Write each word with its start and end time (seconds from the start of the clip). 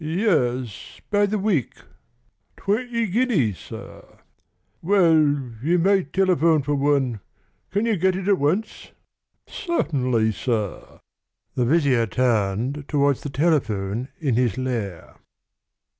"Yes, 0.03 0.99
by 1.11 1.27
the 1.27 1.37
week?" 1.37 1.75
"Twenty 2.57 3.05
guineas, 3.05 3.59
sir." 3.59 4.17
"Well, 4.81 5.51
you 5.61 5.77
might 5.77 6.11
telephone 6.11 6.63
for 6.63 6.73
one. 6.73 7.19
Can 7.69 7.85
you 7.85 7.97
get 7.97 8.15
it 8.15 8.27
at 8.27 8.39
once?" 8.39 8.93
"Certainly, 9.45 10.31
sir." 10.31 11.01
The 11.53 11.65
vizier 11.65 12.07
turned 12.07 12.85
towards 12.87 13.21
the 13.21 13.29
telephone 13.29 14.07
in 14.19 14.33
his 14.33 14.57
lair. 14.57 15.17